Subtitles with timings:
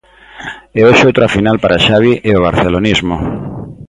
[0.77, 3.15] E hoxe outra final para Xavi e o barcelonismo.